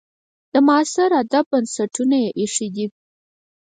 [0.53, 2.85] د معاصر ادب بنسټونه یې ایښي دي.